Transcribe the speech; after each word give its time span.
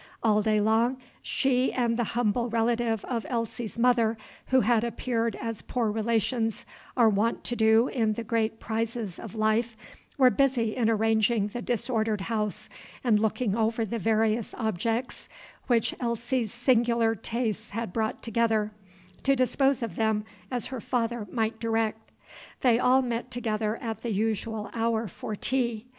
All 0.23 0.41
day 0.41 0.59
long 0.59 0.97
she 1.21 1.71
and 1.71 1.95
the 1.95 2.03
humble 2.17 2.49
relative 2.49 3.05
of 3.05 3.23
Elsie's 3.29 3.77
mother, 3.77 4.17
who 4.47 4.61
had 4.61 4.83
appeared 4.83 5.35
as 5.35 5.61
poor 5.61 5.91
relations 5.91 6.65
are 6.97 7.07
wont 7.07 7.43
to 7.43 7.87
in 7.93 8.13
the 8.13 8.23
great 8.23 8.59
prises 8.59 9.19
of 9.19 9.35
life, 9.35 9.77
were 10.17 10.31
busy 10.31 10.75
in 10.75 10.89
arranging 10.89 11.49
the 11.49 11.61
disordered 11.61 12.21
house, 12.21 12.67
and 13.03 13.19
looking 13.19 13.55
over 13.55 13.85
the 13.85 13.99
various 13.99 14.55
objects 14.55 15.29
which 15.67 15.93
Elsie's 15.99 16.51
singular 16.51 17.13
tastes 17.13 17.69
had 17.69 17.93
brought 17.93 18.23
together, 18.23 18.71
to 19.21 19.35
dispose 19.35 19.83
of 19.83 19.97
them 19.97 20.25
as 20.49 20.65
her 20.65 20.81
father 20.81 21.27
might 21.31 21.59
direct. 21.59 22.09
They 22.61 22.79
all 22.79 23.03
met 23.03 23.29
together 23.29 23.77
at 23.77 24.01
the 24.01 24.09
usual 24.11 24.71
hour 24.73 25.07
for 25.07 25.35
tea. 25.35 25.85